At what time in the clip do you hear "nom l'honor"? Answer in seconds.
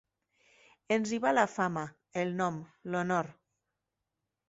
2.43-3.33